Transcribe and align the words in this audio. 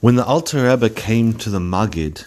When 0.00 0.16
the 0.16 0.24
Alter 0.24 0.68
Rebbe 0.68 0.90
came 0.90 1.34
to 1.34 1.50
the 1.50 1.58
Magid 1.58 2.26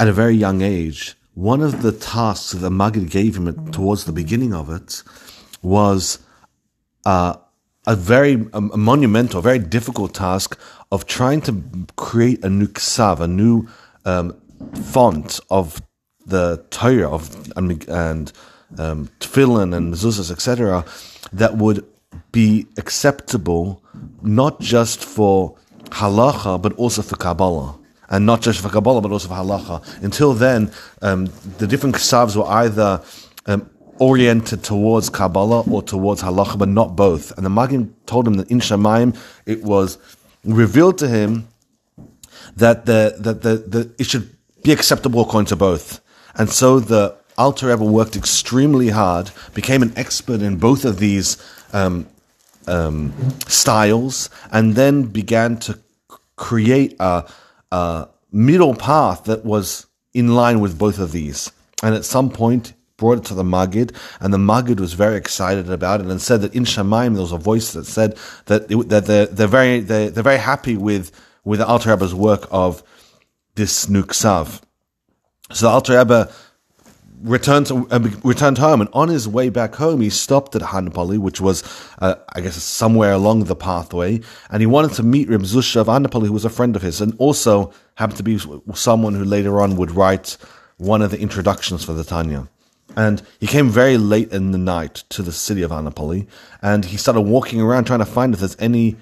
at 0.00 0.08
a 0.08 0.12
very 0.12 0.34
young 0.34 0.62
age, 0.62 1.14
one 1.34 1.60
of 1.60 1.82
the 1.82 1.92
tasks 1.92 2.52
that 2.52 2.58
the 2.58 2.70
Magid 2.70 3.10
gave 3.10 3.36
him 3.36 3.70
towards 3.70 4.04
the 4.04 4.12
beginning 4.12 4.54
of 4.54 4.70
it 4.70 5.02
was 5.62 6.18
uh, 7.04 7.36
a 7.86 7.94
very 7.94 8.46
a 8.52 8.60
monumental, 8.60 9.40
very 9.40 9.58
difficult 9.58 10.14
task 10.14 10.58
of 10.90 11.06
trying 11.06 11.40
to 11.42 11.62
create 11.96 12.44
a 12.44 12.50
new 12.50 12.66
ksav, 12.66 13.20
a 13.20 13.28
new 13.28 13.68
um, 14.04 14.34
font 14.74 15.38
of 15.50 15.80
the 16.24 16.64
Torah 16.70 17.10
of 17.10 17.52
and, 17.56 17.88
and 17.88 18.32
um, 18.78 19.08
tefillin 19.20 19.76
and 19.76 19.94
mezuzahs, 19.94 20.30
etc., 20.30 20.84
that 21.32 21.56
would 21.56 21.84
be 22.32 22.66
acceptable 22.76 23.82
not 24.22 24.58
just 24.60 25.04
for 25.04 25.56
halacha 25.90 26.60
but 26.60 26.72
also 26.74 27.02
for 27.02 27.16
Kabbalah. 27.16 27.78
And 28.08 28.24
not 28.24 28.40
just 28.40 28.60
for 28.60 28.68
Kabbalah, 28.68 29.00
but 29.00 29.10
also 29.10 29.28
for 29.28 29.34
halacha. 29.34 30.02
Until 30.02 30.32
then, 30.32 30.70
um, 31.02 31.26
the 31.58 31.66
different 31.66 31.96
ksavs 31.96 32.36
were 32.36 32.46
either 32.46 33.02
um, 33.46 33.68
oriented 33.98 34.62
towards 34.62 35.10
Kabbalah 35.10 35.62
or 35.62 35.82
towards 35.82 36.22
halacha, 36.22 36.58
but 36.58 36.68
not 36.68 36.94
both. 36.94 37.36
And 37.36 37.44
the 37.44 37.50
Magid 37.50 37.90
told 38.06 38.26
him 38.28 38.34
that 38.34 38.50
in 38.50 38.60
Shemaim 38.60 39.18
it 39.44 39.62
was 39.64 39.98
revealed 40.44 40.98
to 40.98 41.08
him 41.08 41.48
that 42.56 42.86
the 42.86 43.16
that 43.18 43.42
the, 43.42 43.56
the 43.56 43.90
it 43.98 44.06
should 44.06 44.36
be 44.62 44.72
acceptable 44.72 45.22
according 45.22 45.46
to 45.46 45.56
both. 45.56 46.00
And 46.36 46.50
so 46.50 46.80
the 46.80 47.16
Alter 47.38 47.68
Rebbe 47.68 47.84
worked 47.84 48.16
extremely 48.16 48.88
hard, 48.90 49.30
became 49.54 49.82
an 49.82 49.92
expert 49.96 50.40
in 50.40 50.56
both 50.56 50.84
of 50.84 50.98
these 50.98 51.36
um, 51.72 52.06
um, 52.66 53.12
styles, 53.46 54.30
and 54.50 54.74
then 54.74 55.04
began 55.04 55.56
to 55.58 55.78
create 56.36 56.96
a, 57.00 57.28
a 57.72 58.08
middle 58.32 58.74
path 58.74 59.24
that 59.24 59.44
was 59.44 59.86
in 60.14 60.34
line 60.34 60.60
with 60.60 60.78
both 60.78 60.98
of 60.98 61.12
these. 61.12 61.50
And 61.82 61.94
at 61.94 62.04
some 62.04 62.30
point, 62.30 62.72
brought 62.96 63.18
it 63.18 63.24
to 63.26 63.34
the 63.34 63.42
Magid, 63.42 63.94
and 64.20 64.32
the 64.32 64.38
Magid 64.38 64.80
was 64.80 64.94
very 64.94 65.16
excited 65.16 65.70
about 65.70 66.00
it 66.00 66.06
and 66.06 66.20
said 66.20 66.40
that 66.40 66.54
in 66.54 66.64
Shemaim 66.64 67.12
there 67.12 67.22
was 67.22 67.32
a 67.32 67.38
voice 67.38 67.72
that 67.72 67.84
said 67.84 68.16
that, 68.46 68.70
it, 68.70 68.88
that 68.88 69.06
they're, 69.06 69.26
they're, 69.26 69.46
very 69.46 69.80
they're, 69.80 70.10
they're 70.10 70.22
very 70.22 70.38
happy 70.38 70.76
with 70.76 71.12
with 71.44 71.60
the 71.60 71.66
Alter 71.66 71.90
Rebbe's 71.90 72.14
work 72.14 72.48
of 72.50 72.82
this 73.54 73.86
Nuksav. 73.86 74.60
So 75.52 75.66
the 75.66 75.70
Alter 75.70 75.98
Rebbe 75.98 76.32
returned 77.26 77.66
to, 77.66 77.88
uh, 77.90 77.98
returned 78.22 78.58
home, 78.58 78.80
and 78.80 78.88
on 78.92 79.08
his 79.08 79.26
way 79.28 79.48
back 79.48 79.74
home, 79.74 80.00
he 80.00 80.10
stopped 80.10 80.54
at 80.54 80.62
Hanapali, 80.62 81.18
which 81.18 81.40
was, 81.40 81.62
uh, 81.98 82.14
I 82.32 82.40
guess, 82.40 82.62
somewhere 82.62 83.12
along 83.12 83.44
the 83.44 83.56
pathway, 83.56 84.20
and 84.50 84.60
he 84.60 84.66
wanted 84.66 84.92
to 84.92 85.02
meet 85.02 85.28
Reb 85.28 85.42
Zusha 85.42 85.80
of 85.80 85.88
Hanapali, 85.88 86.26
who 86.26 86.32
was 86.32 86.44
a 86.44 86.50
friend 86.50 86.76
of 86.76 86.82
his, 86.82 87.00
and 87.00 87.14
also 87.18 87.72
happened 87.96 88.18
to 88.18 88.22
be 88.22 88.40
someone 88.74 89.14
who 89.14 89.24
later 89.24 89.60
on 89.60 89.76
would 89.76 89.90
write 89.90 90.36
one 90.78 91.02
of 91.02 91.10
the 91.10 91.20
introductions 91.20 91.84
for 91.84 91.92
the 91.92 92.04
Tanya. 92.04 92.48
And 92.96 93.22
he 93.40 93.46
came 93.46 93.68
very 93.68 93.98
late 93.98 94.32
in 94.32 94.52
the 94.52 94.58
night 94.58 95.04
to 95.10 95.22
the 95.22 95.32
city 95.32 95.62
of 95.62 95.72
Anipoli, 95.72 96.26
and 96.62 96.84
he 96.84 96.96
started 96.96 97.22
walking 97.22 97.60
around 97.60 97.84
trying 97.84 97.98
to 97.98 98.06
find 98.06 98.32
if 98.32 98.40
there's 98.40 98.56
any 98.58 98.96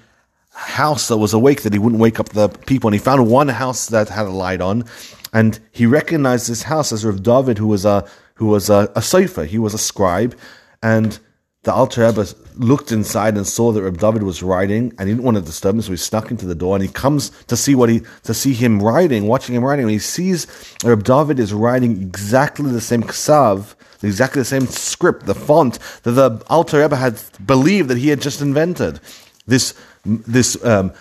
house 0.55 1.09
that 1.09 1.17
was 1.17 1.33
awake 1.33 1.61
that 1.63 1.73
he 1.73 1.79
wouldn't 1.79 2.01
wake 2.01 2.19
up 2.19 2.29
the 2.29 2.49
people. 2.49 2.87
And 2.87 2.95
he 2.95 2.99
found 2.99 3.29
one 3.29 3.49
house 3.49 3.87
that 3.87 4.09
had 4.09 4.25
a 4.25 4.29
light 4.29 4.61
on, 4.61 4.85
and 5.33 5.59
he 5.71 5.85
recognized 5.85 6.49
this 6.49 6.63
house 6.63 6.91
as 6.91 7.05
Rav 7.05 7.21
David, 7.21 7.57
who 7.57 7.67
was 7.67 7.85
a 7.85 8.07
who 8.35 8.47
was 8.47 8.69
a, 8.69 8.91
a. 8.95 9.45
He 9.45 9.59
was 9.59 9.73
a 9.73 9.77
scribe, 9.77 10.35
and 10.81 11.19
the 11.65 11.73
Alter 11.73 12.05
Rebbe 12.05 12.25
looked 12.57 12.91
inside 12.91 13.35
and 13.35 13.45
saw 13.45 13.71
that 13.71 13.81
Reb 13.81 13.97
David 13.97 14.21
was 14.21 14.43
writing, 14.43 14.93
and 14.97 15.09
he 15.09 15.15
didn't 15.15 15.23
want 15.23 15.35
to 15.37 15.41
disturb 15.41 15.75
him, 15.75 15.81
so 15.81 15.91
he 15.91 15.97
snuck 15.97 16.29
into 16.29 16.45
the 16.45 16.53
door. 16.53 16.75
And 16.75 16.83
he 16.83 16.91
comes 16.91 17.31
to 17.47 17.57
see 17.57 17.73
what 17.73 17.89
he 17.89 18.01
to 18.23 18.33
see 18.35 18.53
him 18.53 18.81
writing, 18.81 19.27
watching 19.27 19.55
him 19.55 19.63
writing. 19.63 19.85
And 19.85 19.91
he 19.91 19.99
sees 19.99 20.47
Reb 20.83 21.03
David 21.03 21.39
is 21.39 21.53
writing 21.53 22.01
exactly 22.01 22.71
the 22.71 22.81
same 22.81 23.01
ksav, 23.01 23.75
exactly 24.03 24.41
the 24.41 24.45
same 24.45 24.67
script, 24.67 25.25
the 25.25 25.33
font 25.33 25.79
that 26.03 26.11
the 26.11 26.43
Alter 26.47 26.81
Rebbe 26.81 26.95
had 26.95 27.19
believed 27.45 27.89
that 27.89 27.97
he 27.97 28.09
had 28.09 28.21
just 28.21 28.41
invented. 28.41 28.99
This 29.47 29.73
this 30.05 30.63
um, 30.63 30.93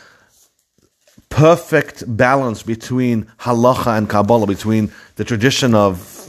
perfect 1.28 2.04
balance 2.16 2.62
between 2.62 3.24
halacha 3.40 3.98
and 3.98 4.08
Kabbalah, 4.08 4.46
between 4.46 4.92
the 5.16 5.24
tradition 5.24 5.74
of 5.74 6.24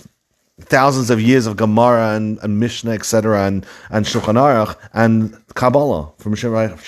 thousands 0.61 1.09
of 1.09 1.21
years 1.21 1.45
of 1.45 1.57
Gemara 1.57 2.15
and, 2.15 2.39
and 2.41 2.59
Mishnah, 2.59 2.91
etc., 2.91 3.45
and, 3.45 3.65
and 3.89 4.05
Shulchan 4.05 4.35
Aruch, 4.35 4.75
and 4.93 5.37
Kabbalah 5.53 6.11
from 6.17 6.33
Shimon 6.33 6.79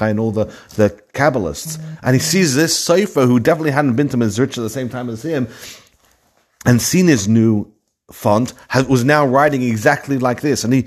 and 0.00 0.20
all 0.20 0.30
the, 0.30 0.44
the 0.76 0.90
Kabbalists. 1.12 1.80
And 2.02 2.14
he 2.14 2.20
sees 2.20 2.54
this 2.54 2.78
Sofer, 2.78 3.26
who 3.26 3.40
definitely 3.40 3.72
hadn't 3.72 3.96
been 3.96 4.08
to 4.10 4.16
Mezritch 4.16 4.56
at 4.56 4.62
the 4.62 4.70
same 4.70 4.88
time 4.88 5.10
as 5.10 5.22
him, 5.22 5.48
and 6.64 6.80
seen 6.80 7.08
his 7.08 7.28
new 7.28 7.70
font, 8.10 8.52
was 8.88 9.04
now 9.04 9.26
writing 9.26 9.62
exactly 9.62 10.18
like 10.18 10.40
this. 10.40 10.64
And 10.64 10.72
he 10.72 10.86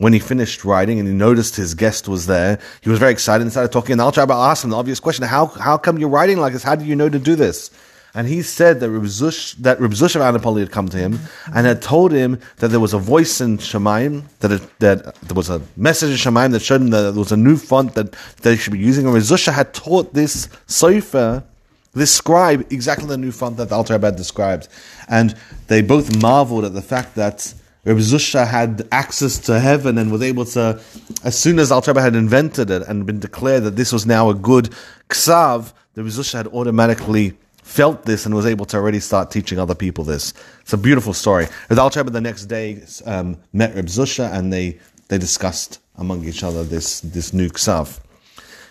when 0.00 0.14
he 0.14 0.18
finished 0.18 0.64
writing 0.64 0.98
and 0.98 1.06
he 1.06 1.12
noticed 1.12 1.56
his 1.56 1.74
guest 1.74 2.08
was 2.08 2.26
there, 2.26 2.58
he 2.80 2.88
was 2.88 2.98
very 2.98 3.12
excited 3.12 3.42
and 3.42 3.50
started 3.50 3.70
talking. 3.70 3.92
And 3.92 4.00
Al 4.00 4.10
Rabbi 4.10 4.34
asked 4.34 4.64
him 4.64 4.70
the 4.70 4.76
obvious 4.76 4.98
question: 4.98 5.26
How 5.26 5.46
how 5.46 5.76
come 5.76 5.98
you're 5.98 6.08
writing 6.08 6.38
like 6.38 6.54
this? 6.54 6.62
How 6.62 6.74
do 6.74 6.86
you 6.86 6.96
know 6.96 7.10
to 7.10 7.18
do 7.18 7.36
this? 7.36 7.70
And 8.14 8.26
he 8.26 8.40
said 8.40 8.80
that 8.80 8.90
Reb 8.90 9.04
that 9.04 9.78
of 9.78 9.90
Anipoli 9.90 10.60
had 10.60 10.72
come 10.72 10.88
to 10.88 10.96
him 10.96 11.20
and 11.54 11.66
had 11.66 11.82
told 11.82 12.12
him 12.12 12.40
that 12.56 12.68
there 12.68 12.80
was 12.80 12.94
a 12.94 12.98
voice 12.98 13.42
in 13.42 13.58
Shemaim, 13.58 14.24
that 14.40 14.50
it, 14.50 14.78
that 14.80 15.14
there 15.16 15.34
was 15.34 15.50
a 15.50 15.60
message 15.76 16.10
in 16.10 16.16
Shemaim 16.16 16.50
that 16.52 16.62
showed 16.62 16.80
him 16.80 16.90
that 16.90 17.02
there 17.02 17.12
was 17.12 17.30
a 17.30 17.36
new 17.36 17.56
font 17.56 17.94
that, 17.94 18.16
he 18.42 18.56
should 18.56 18.72
be 18.72 18.78
using. 18.80 19.04
And 19.04 19.14
Reb 19.14 19.22
Zush 19.22 19.52
had 19.52 19.74
taught 19.74 20.14
this 20.14 20.48
Sofer, 20.66 21.44
this 21.92 22.12
scribe, 22.12 22.66
exactly 22.72 23.06
the 23.06 23.18
new 23.18 23.32
font 23.32 23.58
that 23.58 23.68
the 23.68 23.76
Alter 23.76 23.92
Rebbe 23.92 24.10
described. 24.12 24.66
And 25.08 25.36
they 25.68 25.82
both 25.82 26.20
marveled 26.20 26.64
at 26.64 26.72
the 26.72 26.82
fact 26.82 27.14
that 27.14 27.54
Rabbi 27.84 28.00
Zusha 28.00 28.46
had 28.46 28.86
access 28.92 29.38
to 29.38 29.58
heaven 29.58 29.96
and 29.96 30.12
was 30.12 30.22
able 30.22 30.44
to, 30.44 30.80
as 31.24 31.38
soon 31.38 31.58
as 31.58 31.72
Al 31.72 31.80
had 31.82 32.14
invented 32.14 32.70
it 32.70 32.82
and 32.82 33.06
been 33.06 33.20
declared 33.20 33.64
that 33.64 33.76
this 33.76 33.90
was 33.90 34.04
now 34.04 34.28
a 34.28 34.34
good 34.34 34.70
ksav, 35.08 35.72
the 35.94 36.02
Zusha 36.02 36.34
had 36.34 36.46
automatically 36.48 37.38
felt 37.62 38.04
this 38.04 38.26
and 38.26 38.34
was 38.34 38.44
able 38.44 38.66
to 38.66 38.76
already 38.76 39.00
start 39.00 39.30
teaching 39.30 39.58
other 39.58 39.74
people 39.74 40.04
this. 40.04 40.34
It's 40.60 40.72
a 40.74 40.78
beautiful 40.78 41.14
story. 41.14 41.46
Al 41.70 41.88
the 41.88 42.20
next 42.20 42.46
day 42.46 42.82
um, 43.06 43.38
met 43.52 43.74
Rabbi 43.74 43.88
Zusha 43.88 44.30
and 44.30 44.52
they, 44.52 44.78
they 45.08 45.16
discussed 45.16 45.80
among 45.96 46.24
each 46.24 46.42
other 46.42 46.64
this, 46.64 47.00
this 47.00 47.32
new 47.32 47.48
ksav. 47.48 48.00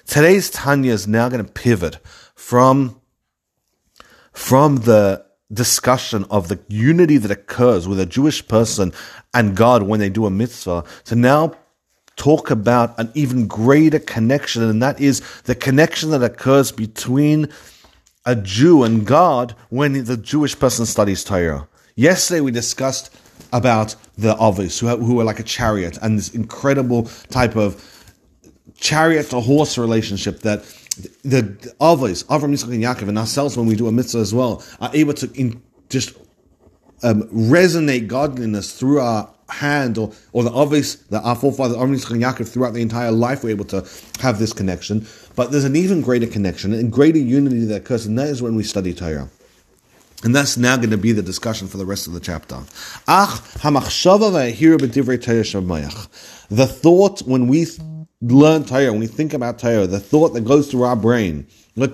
Today's 0.05 0.49
Tanya 0.51 0.93
is 0.93 1.07
now 1.07 1.29
going 1.29 1.43
to 1.43 1.51
pivot 1.51 1.97
from, 2.35 2.99
from 4.33 4.77
the 4.77 5.25
discussion 5.51 6.25
of 6.29 6.47
the 6.47 6.59
unity 6.67 7.17
that 7.17 7.31
occurs 7.31 7.87
with 7.87 7.99
a 7.99 8.05
Jewish 8.05 8.47
person 8.47 8.93
and 9.33 9.55
God 9.55 9.83
when 9.83 9.99
they 9.99 10.09
do 10.09 10.25
a 10.25 10.29
mitzvah 10.29 10.83
to 11.05 11.15
now 11.15 11.55
talk 12.15 12.51
about 12.51 12.99
an 12.99 13.09
even 13.15 13.47
greater 13.47 13.99
connection, 13.99 14.61
and 14.61 14.83
that 14.83 14.99
is 14.99 15.21
the 15.43 15.55
connection 15.55 16.11
that 16.11 16.21
occurs 16.21 16.71
between 16.71 17.47
a 18.25 18.35
Jew 18.35 18.83
and 18.83 19.07
God 19.07 19.55
when 19.69 20.03
the 20.03 20.17
Jewish 20.17 20.59
person 20.59 20.85
studies 20.85 21.23
Torah. 21.23 21.67
Yesterday 21.95 22.41
we 22.41 22.51
discussed 22.51 23.15
about 23.51 23.95
the 24.17 24.35
Avos, 24.35 24.79
who, 24.79 24.87
who 24.97 25.19
are 25.19 25.23
like 25.23 25.39
a 25.39 25.43
chariot, 25.43 25.97
and 26.01 26.19
this 26.19 26.29
incredible 26.35 27.03
type 27.29 27.55
of 27.55 28.13
chariot 28.77 29.29
to 29.29 29.39
horse 29.39 29.77
relationship 29.77 30.41
that 30.41 30.63
the 31.23 31.41
Avos, 31.79 32.25
Avram, 32.25 32.51
Yitzchak, 32.51 32.73
and 32.73 32.83
Yaakov, 32.83 33.09
and 33.09 33.17
ourselves 33.17 33.57
when 33.57 33.65
we 33.65 33.75
do 33.75 33.87
a 33.87 33.91
mitzvah 33.91 34.19
as 34.19 34.33
well, 34.33 34.63
are 34.79 34.91
able 34.93 35.13
to 35.13 35.31
in, 35.33 35.61
just 35.89 36.15
um, 37.03 37.23
resonate 37.23 38.07
godliness 38.07 38.77
through 38.77 38.99
our 38.99 39.29
hand 39.49 39.97
or, 39.97 40.11
or 40.31 40.43
the 40.43 40.51
Avos, 40.51 41.07
the 41.09 41.19
our 41.21 41.35
forefather 41.35 41.75
Avram, 41.75 41.95
Yitzchak, 41.95 42.11
and 42.11 42.21
Yaakov 42.21 42.49
throughout 42.49 42.73
the 42.73 42.81
entire 42.81 43.11
life, 43.11 43.43
we're 43.43 43.49
able 43.49 43.65
to 43.65 43.87
have 44.21 44.39
this 44.39 44.53
connection. 44.53 45.07
But 45.35 45.51
there's 45.51 45.63
an 45.63 45.75
even 45.75 46.01
greater 46.01 46.27
connection 46.27 46.73
and 46.73 46.91
greater 46.91 47.19
unity 47.19 47.65
that 47.65 47.81
occurs, 47.81 48.05
and 48.05 48.17
that 48.19 48.27
is 48.27 48.41
when 48.41 48.55
we 48.55 48.63
study 48.63 48.93
Torah. 48.93 49.29
And 50.23 50.35
that's 50.35 50.57
now 50.57 50.75
going 50.75 50.89
to 50.89 50.97
be 50.97 51.13
the 51.13 51.21
discussion 51.21 51.69
for 51.69 51.77
the 51.77 51.85
rest 51.85 52.05
of 52.05 52.11
the 52.11 52.19
chapter. 52.19 52.57
The 56.49 56.67
thought 56.67 57.19
when 57.21 57.47
we 57.47 57.65
learn 58.21 58.65
Torah, 58.65 58.91
when 58.91 58.99
we 58.99 59.07
think 59.07 59.33
about 59.33 59.59
Torah, 59.59 59.87
the 59.87 59.99
thought 59.99 60.29
that 60.33 60.41
goes 60.41 60.69
through 60.69 60.83
our 60.83 60.95
brain, 60.95 61.47
and 61.75 61.93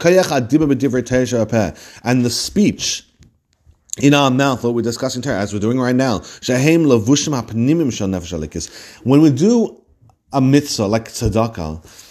the 2.25 2.29
speech 2.29 3.03
in 4.01 4.13
our 4.13 4.31
mouth, 4.31 4.63
what 4.63 4.73
we're 4.73 4.81
discussing 4.81 5.21
Torah, 5.21 5.39
as 5.39 5.53
we're 5.53 5.59
doing 5.59 5.79
right 5.79 5.95
now, 5.95 6.19
when 9.03 9.21
we 9.21 9.29
do 9.29 9.81
a 10.33 10.41
mitzvah 10.41 10.85
like 10.87 11.05
tzedakah, 11.05 12.01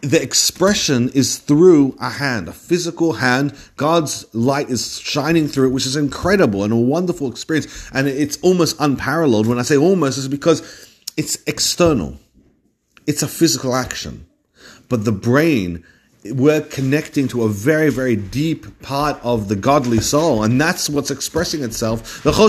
the 0.00 0.22
expression 0.22 1.08
is 1.10 1.38
through 1.38 1.96
a 1.98 2.10
hand, 2.10 2.48
a 2.48 2.52
physical 2.52 3.14
hand. 3.14 3.54
God's 3.76 4.26
light 4.34 4.68
is 4.68 4.98
shining 5.00 5.48
through 5.48 5.68
it, 5.68 5.72
which 5.72 5.86
is 5.86 5.96
incredible 5.96 6.62
and 6.62 6.72
a 6.74 6.76
wonderful 6.76 7.30
experience. 7.30 7.90
And 7.92 8.06
it's 8.06 8.36
almost 8.42 8.76
unparalleled. 8.80 9.46
When 9.46 9.58
I 9.58 9.62
say 9.62 9.78
almost, 9.78 10.18
it's 10.18 10.28
because 10.28 10.60
it's 11.16 11.38
external. 11.46 12.18
It's 13.06 13.22
a 13.22 13.28
physical 13.28 13.74
action. 13.74 14.26
But 14.88 15.04
the 15.04 15.12
brain 15.12 15.84
we're 16.32 16.62
connecting 16.62 17.28
to 17.28 17.42
a 17.42 17.48
very, 17.48 17.90
very 17.90 18.16
deep 18.16 18.80
part 18.80 19.18
of 19.22 19.48
the 19.48 19.56
godly 19.56 20.00
soul, 20.00 20.42
and 20.42 20.58
that's 20.58 20.88
what's 20.88 21.10
expressing 21.10 21.62
itself. 21.62 22.24
And 22.24 22.34
the 22.34 22.42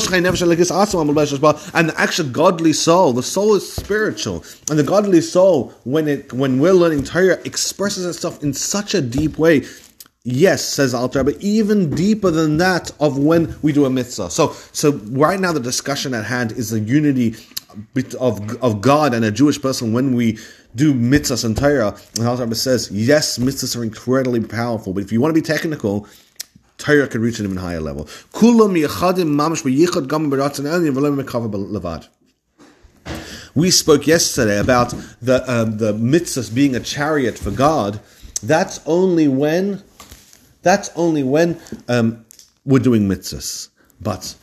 actual 1.98 2.30
godly 2.30 2.74
soul, 2.74 3.14
the 3.14 3.24
soul 3.24 3.56
is 3.56 3.72
spiritual, 3.72 4.44
and 4.70 4.80
the 4.80 4.84
godly 4.84 5.22
soul, 5.22 5.74
when 5.84 6.08
it 6.08 6.32
when 6.32 6.60
we're 6.60 6.74
learning 6.74 7.04
Torah, 7.04 7.40
expresses 7.44 8.06
itself 8.06 8.42
in 8.42 8.54
such 8.54 8.94
a 8.94 9.02
deep 9.02 9.38
way. 9.38 9.66
Yes, 10.24 10.64
says 10.64 10.96
Alter, 10.96 11.24
but 11.24 11.40
even 11.40 11.94
deeper 11.94 12.32
than 12.32 12.58
that 12.58 12.92
of 13.00 13.20
when 13.20 13.56
we 13.62 13.72
do 13.72 13.86
a 13.86 13.92
mitzvah. 13.92 14.32
So, 14.32 14.54
so 14.72 14.94
right 15.12 15.40
now 15.40 15.52
the 15.52 15.60
discussion 15.60 16.16
at 16.16 16.26
hand 16.26 16.54
is 16.54 16.72
the 16.72 16.80
unity 16.80 17.36
of 18.20 18.64
of 18.64 18.82
God 18.82 19.14
and 19.14 19.24
a 19.26 19.32
Jewish 19.32 19.62
person 19.62 19.94
when 19.94 20.16
we 20.16 20.38
do 20.76 20.94
mitzvahs 20.94 21.46
and 21.46 21.58
Torah. 21.58 21.98
And 22.18 22.28
Al 22.28 22.54
says, 22.54 22.92
yes, 22.92 23.38
mitzvahs 23.38 23.78
are 23.78 23.84
incredibly 23.84 24.42
powerful, 24.42 24.94
but 24.94 25.04
if 25.04 25.12
you 25.12 25.22
want 25.22 25.34
to 25.34 25.42
be 25.42 25.46
technical, 25.46 26.08
Torah 26.78 27.08
can 27.08 27.22
reach 27.22 27.40
an 27.40 27.46
even 27.46 27.58
higher 27.58 27.80
level. 27.80 28.08
We 33.56 33.72
spoke 33.72 34.08
yesterday 34.08 34.60
about 34.60 34.94
the 35.22 35.44
uh, 35.48 35.64
the 35.64 35.94
mitzvahs 35.94 36.54
being 36.54 36.76
a 36.76 36.80
chariot 36.82 37.38
for 37.38 37.52
God. 37.52 38.02
That's 38.44 38.82
only 38.86 39.28
when 39.30 39.82
that's 40.62 40.90
only 40.96 41.24
when 41.24 41.62
um, 41.88 42.26
we're 42.66 42.80
doing 42.80 43.08
mitzvahs. 43.08 43.70
But 44.02 44.36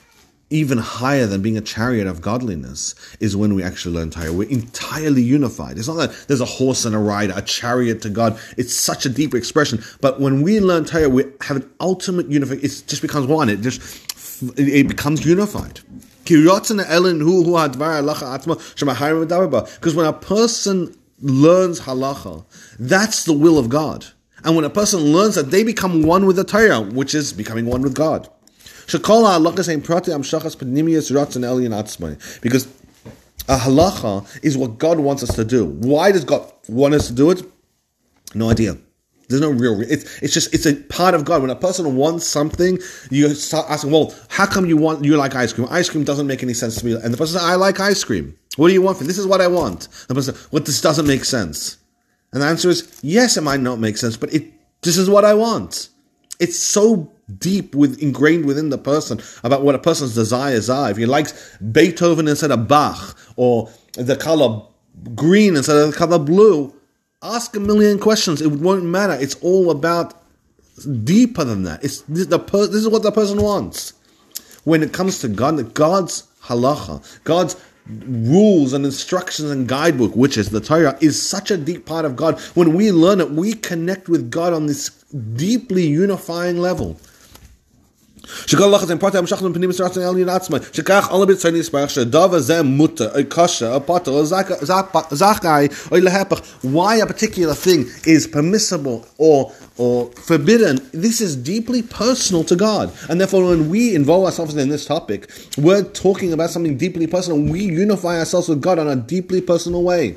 even 0.53 0.79
higher 0.79 1.27
than 1.27 1.43
being 1.43 1.57
a 1.57 1.63
chariot 1.63 2.07
of 2.07 2.21
godliness 2.21 2.95
is 3.21 3.35
when 3.37 3.55
we 3.55 3.63
actually 3.63 3.95
learn 3.95 4.11
Torah. 4.11 4.33
We're 4.33 4.49
entirely 4.49 5.23
unified. 5.23 5.79
It's 5.79 5.89
not 5.89 5.97
that 5.97 6.13
there's 6.29 6.41
a 6.41 6.45
horse 6.45 6.85
and 6.85 6.95
a 6.95 6.99
rider, 6.99 7.33
a 7.35 7.43
chariot 7.43 8.03
to 8.03 8.11
God. 8.11 8.39
It's 8.57 8.75
such 8.75 9.07
a 9.07 9.09
deep 9.09 9.35
expression. 9.35 9.83
But 10.01 10.21
when 10.21 10.43
we 10.43 10.61
learn 10.61 10.85
Torah, 10.85 11.09
we 11.09 11.25
have 11.41 11.57
an 11.57 11.71
ultimate 11.81 12.31
unification. 12.31 12.65
It 12.65 12.85
just 12.87 13.03
becomes 13.03 13.27
one. 13.27 13.49
It 13.49 13.63
just 13.63 13.81
it 14.57 14.89
becomes 14.89 15.25
unified. 15.25 15.81
Because 16.25 16.45
when 19.95 20.07
a 20.07 20.13
person 20.13 20.97
learns 21.21 21.81
halacha, 21.81 22.45
that's 22.79 23.25
the 23.25 23.33
will 23.33 23.59
of 23.59 23.69
God. 23.69 24.07
And 24.45 24.57
when 24.57 24.65
a 24.65 24.71
person 24.71 25.01
learns 25.01 25.37
that, 25.37 25.51
they 25.51 25.63
become 25.63 26.03
one 26.03 26.27
with 26.27 26.37
the 26.37 26.45
Torah, 26.45 26.81
which 26.81 27.15
is 27.15 27.33
becoming 27.33 27.67
one 27.67 27.83
with 27.83 27.95
God. 27.95 28.29
Because 32.41 32.67
a 33.49 33.57
halacha 33.59 34.39
is 34.43 34.57
what 34.57 34.79
God 34.79 34.99
wants 34.99 35.23
us 35.23 35.35
to 35.35 35.45
do. 35.45 35.67
Why 35.67 36.13
does 36.13 36.25
God 36.25 36.53
want 36.69 36.95
us 36.95 37.09
to 37.09 37.13
do 37.13 37.31
it? 37.31 37.43
No 38.35 38.51
idea. 38.51 38.77
There's 39.29 39.41
no 39.41 39.51
real. 39.51 39.81
It's 39.81 40.05
it's 40.21 40.35
just 40.35 40.53
it's 40.53 40.67
a 40.67 40.75
part 40.75 41.15
of 41.15 41.25
God. 41.25 41.41
When 41.41 41.51
a 41.51 41.57
person 41.57 41.97
wants 41.97 42.27
something, 42.27 42.79
you 43.11 43.35
start 43.35 43.67
asking, 43.71 43.91
"Well, 43.91 44.15
how 44.29 44.47
come 44.47 44.67
you 44.67 44.77
want 44.77 45.05
you 45.05 45.17
like 45.17 45.35
ice 45.35 45.53
cream? 45.53 45.69
Ice 45.71 45.89
cream 45.89 46.05
doesn't 46.05 46.27
make 46.27 46.43
any 46.43 46.53
sense 46.53 46.77
to 46.77 46.85
me." 46.85 46.93
And 46.93 47.15
the 47.15 47.17
person 47.17 47.39
says, 47.39 47.43
"I 47.43 47.55
like 47.55 47.81
ice 47.81 48.05
cream. 48.05 48.35
What 48.57 48.69
do 48.69 48.75
you 48.75 48.83
want 48.83 48.99
for? 48.99 49.05
This 49.05 49.19
is 49.19 49.27
what 49.27 49.41
I 49.41 49.47
want." 49.47 49.89
The 50.09 50.15
person, 50.15 50.35
says, 50.35 50.45
"What 50.51 50.67
this 50.67 50.81
doesn't 50.83 51.07
make 51.07 51.25
sense." 51.25 51.79
And 52.33 52.43
the 52.43 52.47
answer 52.47 52.69
is, 52.69 52.85
"Yes, 53.01 53.37
it 53.37 53.43
might 53.43 53.61
not 53.61 53.81
make 53.81 53.97
sense, 53.97 54.19
but 54.19 54.33
it 54.35 54.53
this 54.83 54.99
is 54.99 55.09
what 55.09 55.25
I 55.25 55.33
want." 55.33 55.89
It's 56.39 56.59
so 56.59 57.12
deep 57.39 57.75
with 57.75 58.01
ingrained 58.03 58.45
within 58.45 58.71
the 58.71 58.79
person 58.79 59.21
about 59.43 59.63
what 59.63 59.75
a 59.75 59.79
person's 59.79 60.15
desires 60.15 60.69
are. 60.69 60.91
If 60.91 60.97
he 60.97 61.07
likes 61.07 61.57
Beethoven 61.59 62.29
instead 62.29 62.51
of 62.51 62.69
Bach, 62.69 63.17
or 63.37 63.71
the 63.95 64.17
color 64.17 64.63
green 65.15 65.57
instead 65.57 65.77
of 65.77 65.93
the 65.93 65.97
color 65.97 66.19
blue, 66.19 66.75
ask 67.23 67.55
a 67.57 67.61
million 67.61 67.99
questions. 67.99 68.41
It 68.43 68.51
won't 68.51 68.85
matter. 68.85 69.15
It's 69.15 69.37
all 69.37 69.71
about 69.71 70.23
deeper 71.05 71.45
than 71.45 71.63
that. 71.65 71.83
It's 71.85 72.03
this, 72.03 72.27
the 72.27 72.39
per, 72.39 72.67
this 72.67 72.77
is 72.77 72.89
what 72.89 73.03
the 73.03 73.13
person 73.13 73.41
wants. 73.41 73.95
When 74.65 74.83
it 74.83 74.93
comes 74.93 75.19
to 75.21 75.29
God, 75.29 75.75
God's 75.75 76.25
halacha, 76.45 77.23
God's 77.25 77.57
rules 77.89 78.73
and 78.73 78.85
instructions 78.85 79.51
and 79.51 79.67
guidebook, 79.67 80.15
which 80.15 80.37
is 80.37 80.51
the 80.51 80.61
Torah, 80.61 80.97
is 81.01 81.21
such 81.21 81.51
a 81.51 81.57
deep 81.57 81.85
part 81.85 82.05
of 82.05 82.15
God. 82.15 82.41
When 82.55 82.75
we 82.75 82.93
learn 82.93 83.21
it, 83.21 83.31
we 83.31 83.55
connect 83.55 84.09
with 84.09 84.31
God 84.31 84.53
on 84.53 84.67
this 84.67 84.91
deeply 85.35 85.87
unifying 85.87 86.59
level. 86.59 86.99
שכל 88.46 88.64
הלחץ 88.64 88.90
עם 88.90 88.98
פרטי 88.98 89.18
המשכנו 89.18 89.54
פנים 89.54 89.70
מסורת 89.70 89.98
העליון 89.98 90.30
עצמי, 90.30 90.58
שכך 90.72 91.10
all 91.12 91.24
הביצוע 91.24 91.52
נספח 91.52 91.86
שדבר 91.88 92.40
זה 92.40 92.64
מותר, 92.64 93.10
או 93.16 93.20
קשה, 93.30 93.74
או 93.74 93.86
פוטר, 93.86 94.12
או 94.12 94.26
זכאי, 95.12 95.68
או 95.92 95.98
להפך. 95.98 96.40
Why 96.64 97.02
a 97.02 97.06
particular 97.06 97.54
thing 97.66 98.08
is 98.08 98.28
permissible 98.28 99.06
or 99.20 99.52
or 99.78 100.10
forbidden, 100.30 100.76
this 100.92 101.22
is 101.22 101.36
deeply 101.36 101.82
personal 101.84 102.44
to 102.52 102.56
God. 102.56 102.92
And 103.10 103.22
therefore, 103.22 103.44
when 103.52 103.70
we 103.70 103.94
involve 103.94 104.26
ourselves 104.26 104.56
in 104.56 104.70
this 104.70 104.86
topic, 104.86 105.30
we're 105.66 105.84
talking 105.84 106.34
about 106.34 106.50
something 106.50 106.76
deeply 106.78 107.08
personal. 107.16 107.38
We 107.40 107.62
unify 107.86 108.18
ourselves 108.18 108.48
with 108.50 108.60
God 108.68 108.80
on 108.80 108.88
a 108.88 108.96
deeply 108.96 109.42
personal 109.52 109.84
way. 109.84 110.16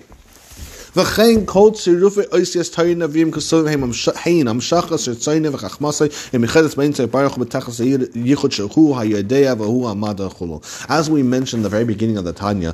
V'chein 0.95 1.45
kol 1.45 1.71
tzirufe 1.71 2.23
ois 2.31 2.55
yes 2.55 2.69
tayin 2.69 3.03
avim 3.05 3.29
kusulim 3.29 3.67
heim 3.67 3.81
hein 4.23 4.45
amshachas 4.47 5.03
shetzayne 5.05 5.51
v'chachmasay 5.53 6.07
emichedes 6.31 6.75
beintzei 6.79 7.11
baruch 7.11 7.33
b'tachas 7.33 7.81
yichud 7.83 8.53
shehu 8.57 8.93
hayadeya 8.95 9.57
v'hu 9.57 9.91
amada 9.91 10.29
chulu. 10.29 10.63
As 10.87 11.09
we 11.09 11.21
mentioned 11.21 11.65
the 11.65 11.69
very 11.69 11.83
beginning 11.83 12.17
of 12.17 12.23
the 12.23 12.31
Tanya, 12.31 12.73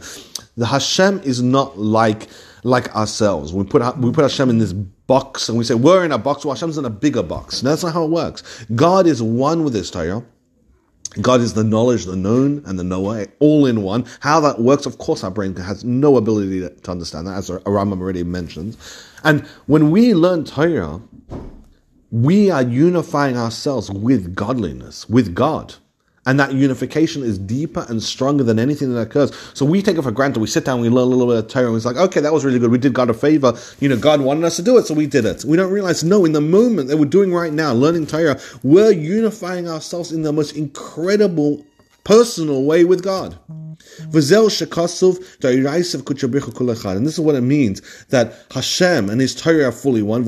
the 0.55 0.67
Hashem 0.67 1.21
is 1.23 1.41
not 1.41 1.79
like 1.79 2.27
like 2.63 2.95
ourselves. 2.95 3.53
We 3.53 3.63
put 3.63 3.81
we 3.97 4.11
put 4.11 4.21
Hashem 4.21 4.51
in 4.51 4.59
this 4.59 4.73
box 4.73 5.49
and 5.49 5.57
we 5.57 5.63
say 5.63 5.73
we're 5.73 6.05
in 6.05 6.11
a 6.11 6.19
box. 6.19 6.45
Well, 6.45 6.53
Hashem's 6.53 6.77
in 6.77 6.85
a 6.85 6.91
bigger 6.91 7.23
box. 7.23 7.61
And 7.61 7.71
that's 7.71 7.81
not 7.81 7.93
how 7.93 8.03
it 8.03 8.11
works. 8.11 8.43
God 8.75 9.07
is 9.07 9.23
one 9.23 9.63
with 9.63 9.73
His 9.73 9.89
Torah. 9.89 10.23
God 11.19 11.41
is 11.41 11.53
the 11.53 11.63
knowledge, 11.63 12.05
the 12.05 12.15
known, 12.15 12.63
and 12.65 12.79
the 12.79 12.85
knower, 12.85 13.27
all 13.39 13.65
in 13.65 13.81
one. 13.81 14.05
How 14.21 14.39
that 14.41 14.61
works, 14.61 14.85
of 14.85 14.97
course, 14.97 15.25
our 15.25 15.31
brain 15.31 15.53
has 15.57 15.83
no 15.83 16.15
ability 16.15 16.61
to 16.61 16.91
understand 16.91 17.27
that, 17.27 17.37
as 17.37 17.49
Rambam 17.49 17.99
already 17.99 18.23
mentioned. 18.23 18.77
And 19.23 19.45
when 19.65 19.91
we 19.91 20.13
learn 20.13 20.45
Torah, 20.45 21.01
we 22.11 22.49
are 22.49 22.63
unifying 22.63 23.37
ourselves 23.37 23.91
with 23.91 24.35
godliness, 24.35 25.09
with 25.09 25.35
God. 25.35 25.75
And 26.27 26.39
that 26.39 26.53
unification 26.53 27.23
is 27.23 27.39
deeper 27.39 27.83
and 27.89 28.03
stronger 28.03 28.43
than 28.43 28.59
anything 28.59 28.93
that 28.93 29.01
occurs. 29.01 29.31
So 29.55 29.65
we 29.65 29.81
take 29.81 29.97
it 29.97 30.03
for 30.03 30.11
granted. 30.11 30.39
We 30.39 30.45
sit 30.45 30.65
down, 30.65 30.79
we 30.79 30.87
learn 30.87 31.07
a 31.07 31.15
little 31.15 31.25
bit 31.25 31.43
of 31.43 31.47
Torah, 31.47 31.69
and 31.69 31.75
it's 31.75 31.83
like, 31.83 31.97
okay, 31.97 32.19
that 32.19 32.31
was 32.31 32.45
really 32.45 32.59
good. 32.59 32.69
We 32.69 32.77
did 32.77 32.93
God 32.93 33.09
a 33.09 33.13
favor. 33.15 33.57
You 33.79 33.89
know, 33.89 33.97
God 33.97 34.21
wanted 34.21 34.43
us 34.43 34.55
to 34.57 34.61
do 34.61 34.77
it, 34.77 34.85
so 34.85 34.93
we 34.93 35.07
did 35.07 35.25
it. 35.25 35.43
We 35.43 35.57
don't 35.57 35.71
realize, 35.71 36.03
no, 36.03 36.23
in 36.23 36.33
the 36.33 36.41
moment 36.41 36.89
that 36.89 36.97
we're 36.97 37.05
doing 37.05 37.33
right 37.33 37.51
now, 37.51 37.73
learning 37.73 38.05
Torah, 38.05 38.39
we're 38.61 38.91
unifying 38.91 39.67
ourselves 39.67 40.11
in 40.11 40.21
the 40.21 40.31
most 40.31 40.55
incredible 40.55 41.65
personal 42.03 42.65
way 42.65 42.85
with 42.85 43.03
God. 43.03 43.35
And 43.49 44.15
this 44.15 44.31
is 44.31 44.41
what 47.19 47.35
it 47.35 47.41
means 47.41 48.05
that 48.09 48.45
Hashem 48.51 49.09
and 49.09 49.19
His 49.19 49.33
Torah 49.35 49.65
are 49.69 49.71
fully 49.71 50.03
one. 50.03 50.23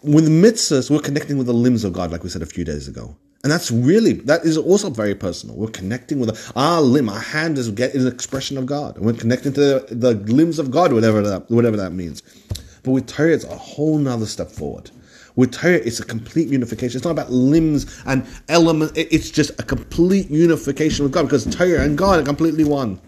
With 0.00 0.28
mitzvahs, 0.28 0.90
we're 0.90 1.00
connecting 1.00 1.38
with 1.38 1.46
the 1.46 1.52
limbs 1.52 1.84
of 1.84 1.92
God, 1.92 2.10
like 2.12 2.22
we 2.22 2.30
said 2.30 2.42
a 2.42 2.46
few 2.46 2.64
days 2.64 2.86
ago. 2.88 3.16
And 3.44 3.52
that's 3.52 3.70
really, 3.70 4.14
that 4.14 4.44
is 4.44 4.58
also 4.58 4.90
very 4.90 5.14
personal. 5.14 5.54
We're 5.54 5.68
connecting 5.68 6.18
with 6.18 6.52
our 6.56 6.80
limb, 6.80 7.08
our 7.08 7.20
hand 7.20 7.56
is, 7.56 7.68
is 7.68 8.04
an 8.04 8.12
expression 8.12 8.58
of 8.58 8.66
God. 8.66 8.96
And 8.96 9.06
we're 9.06 9.12
connecting 9.12 9.52
to 9.52 9.60
the, 9.60 9.86
the 9.94 10.14
limbs 10.32 10.58
of 10.58 10.70
God, 10.70 10.92
whatever 10.92 11.22
that, 11.22 11.48
whatever 11.50 11.76
that 11.76 11.92
means. 11.92 12.22
But 12.82 12.90
with 12.90 13.06
Torah, 13.06 13.32
it's 13.32 13.44
a 13.44 13.56
whole 13.56 13.98
nother 13.98 14.26
step 14.26 14.50
forward. 14.50 14.90
With 15.36 15.52
Torah, 15.52 15.74
it's 15.74 16.00
a 16.00 16.04
complete 16.04 16.48
unification. 16.48 16.96
It's 16.96 17.04
not 17.04 17.12
about 17.12 17.30
limbs 17.30 18.02
and 18.06 18.26
elements. 18.48 18.94
It's 18.96 19.30
just 19.30 19.50
a 19.60 19.62
complete 19.62 20.28
unification 20.30 21.04
with 21.04 21.12
God 21.12 21.24
because 21.24 21.46
Torah 21.46 21.84
and 21.84 21.96
God 21.96 22.20
are 22.20 22.24
completely 22.24 22.64
one. 22.64 23.00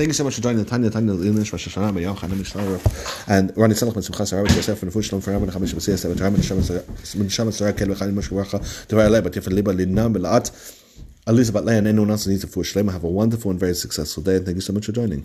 Thank 0.00 0.08
you 0.08 0.14
so 0.14 0.24
much 0.24 0.36
for 0.36 0.40
joining 0.40 0.64
the 0.64 0.70
Tanya 0.70 0.88
Tanya 0.88 1.12
English 1.12 1.52
Rosh 1.52 1.68
Hashanah 1.68 1.92
B'Yom 1.92 2.16
Chanim 2.16 2.40
Mishlarov 2.40 3.28
and 3.28 3.54
Rani 3.54 3.74
Selach 3.74 3.92
Ben 3.92 4.02
Simchas 4.02 4.32
Rabbi 4.34 4.54
Yosef 4.54 4.82
and 4.82 4.90
Fush 4.90 5.08
Shalom 5.08 5.20
for 5.20 5.30
Rabbi 5.30 5.44
Nechamish 5.44 5.74
B'Siyah 5.74 5.98
Seven 5.98 6.16
Taram 6.16 6.32
Ben 6.32 7.28
Shem 7.28 7.52
Sarah 7.52 7.74
Kel 7.74 7.88
V'Chalim 7.88 8.14
Moshke 8.14 8.42
V'Racha 8.42 8.88
Devar 8.88 9.02
Alei 9.02 9.22
Bat 9.22 9.34
Yifet 9.34 9.52
Liba 9.52 9.74
Linam 9.74 10.16
B'La'at 10.16 10.86
Elizabeth 11.26 11.64
Leah 11.64 11.76
and 11.76 11.86
anyone 11.86 12.10
else 12.10 12.26
needs 12.26 12.42
a 12.42 12.46
Fush 12.46 12.72
Shalom 12.72 12.88
have 12.88 13.04
a 13.04 13.10
wonderful 13.10 13.50
and 13.50 13.60
very 13.60 13.74
successful 13.74 14.22
day 14.22 14.36
and 14.36 14.46
thank 14.46 14.54
you 14.54 14.62
so 14.62 14.72
much 14.72 14.86
for 14.86 14.92
joining. 14.92 15.18